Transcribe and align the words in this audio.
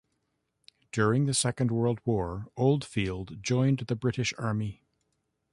During 0.91 1.27
the 1.27 1.33
Second 1.35 1.69
World 1.69 1.99
War 2.05 2.47
Oldfield 2.57 3.37
joined 3.43 3.81
the 3.87 3.95
British 3.95 4.33
Army. 4.35 4.83